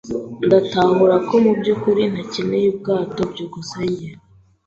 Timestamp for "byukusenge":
3.31-4.09